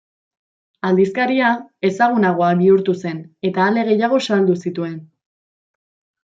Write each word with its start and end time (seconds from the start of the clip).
Aldizkaria 0.87 1.51
ezagunagoa 1.89 2.47
bihurtu 2.63 2.95
zen 3.05 3.21
eta 3.51 3.65
ale 3.67 3.85
gehiago 3.91 4.23
saldu 4.31 4.57
zituen. 4.65 4.97